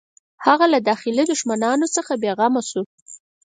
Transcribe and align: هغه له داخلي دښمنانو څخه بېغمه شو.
هغه 0.45 0.65
له 0.73 0.79
داخلي 0.89 1.23
دښمنانو 1.31 1.85
څخه 1.95 2.13
بېغمه 2.21 2.61
شو. 2.69 2.81